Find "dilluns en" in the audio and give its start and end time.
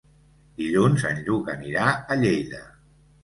0.61-1.19